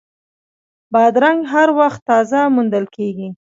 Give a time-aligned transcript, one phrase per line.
[0.93, 3.27] بادرنګ هر وخت تازه موندل کېږي.